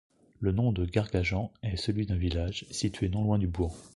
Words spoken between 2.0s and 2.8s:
d'un village,